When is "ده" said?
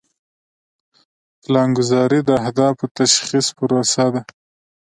4.13-4.21